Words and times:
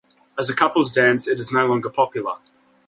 As 0.35 0.49
a 0.49 0.55
couple's 0.55 0.91
dance, 0.91 1.27
it 1.27 1.39
is 1.39 1.51
no 1.51 1.67
longer 1.67 1.91
popular. 1.91 2.37